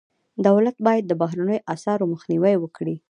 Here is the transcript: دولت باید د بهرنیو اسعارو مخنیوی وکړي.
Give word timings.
دولت 0.47 0.75
باید 0.85 1.05
د 1.07 1.13
بهرنیو 1.21 1.63
اسعارو 1.73 2.11
مخنیوی 2.13 2.55
وکړي. 2.59 2.95